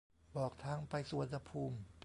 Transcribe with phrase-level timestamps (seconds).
[0.35, 1.79] บอกทางไปสุวรรณภูมิ